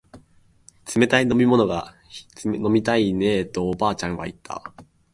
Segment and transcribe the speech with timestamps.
[0.95, 1.93] 冷たい飲み物が
[2.43, 4.63] 飲みたいねえとおばあちゃんは言った